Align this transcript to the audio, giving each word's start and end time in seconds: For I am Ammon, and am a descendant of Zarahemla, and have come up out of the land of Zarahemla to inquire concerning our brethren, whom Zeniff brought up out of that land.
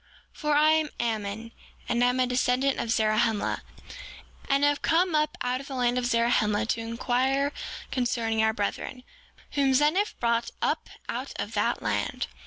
For 0.33 0.55
I 0.55 0.71
am 0.71 0.89
Ammon, 0.99 1.51
and 1.87 2.03
am 2.03 2.19
a 2.19 2.25
descendant 2.25 2.79
of 2.79 2.89
Zarahemla, 2.89 3.61
and 4.49 4.63
have 4.63 4.81
come 4.81 5.13
up 5.13 5.37
out 5.43 5.61
of 5.61 5.67
the 5.67 5.75
land 5.75 5.99
of 5.99 6.07
Zarahemla 6.07 6.65
to 6.69 6.79
inquire 6.81 7.51
concerning 7.91 8.41
our 8.41 8.51
brethren, 8.51 9.03
whom 9.51 9.75
Zeniff 9.75 10.19
brought 10.19 10.49
up 10.59 10.89
out 11.07 11.33
of 11.39 11.53
that 11.53 11.83
land. 11.83 12.25